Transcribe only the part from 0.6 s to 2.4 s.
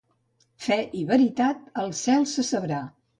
Fe i veritat, al cel